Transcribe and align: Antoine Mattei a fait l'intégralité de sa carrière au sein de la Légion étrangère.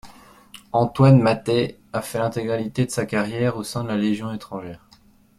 Antoine 0.73 1.21
Mattei 1.21 1.77
a 1.93 2.01
fait 2.01 2.17
l'intégralité 2.17 2.87
de 2.87 2.89
sa 2.89 3.05
carrière 3.05 3.55
au 3.57 3.63
sein 3.63 3.83
de 3.83 3.89
la 3.89 3.97
Légion 3.97 4.33
étrangère. 4.33 4.83